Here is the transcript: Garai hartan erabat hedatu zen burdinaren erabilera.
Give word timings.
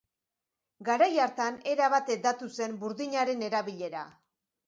Garai 0.87 1.09
hartan 1.25 1.59
erabat 1.73 2.09
hedatu 2.15 2.49
zen 2.59 2.75
burdinaren 2.85 3.47
erabilera. 3.49 4.05